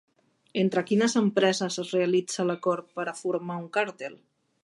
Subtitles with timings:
[0.61, 4.17] Entre quines empreses es realitza l'acord per a formar un càrtel?